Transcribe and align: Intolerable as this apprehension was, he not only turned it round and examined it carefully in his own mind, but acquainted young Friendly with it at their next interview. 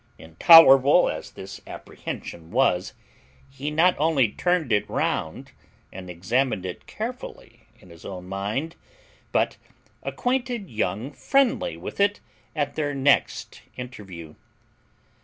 Intolerable 0.17 1.09
as 1.11 1.29
this 1.29 1.61
apprehension 1.67 2.49
was, 2.49 2.93
he 3.51 3.69
not 3.69 3.93
only 3.99 4.29
turned 4.29 4.71
it 4.71 4.89
round 4.89 5.51
and 5.93 6.09
examined 6.09 6.65
it 6.65 6.87
carefully 6.87 7.67
in 7.79 7.91
his 7.91 8.03
own 8.03 8.25
mind, 8.27 8.75
but 9.31 9.57
acquainted 10.01 10.71
young 10.71 11.11
Friendly 11.11 11.77
with 11.77 11.99
it 11.99 12.19
at 12.55 12.73
their 12.73 12.95
next 12.95 13.61
interview. 13.77 14.33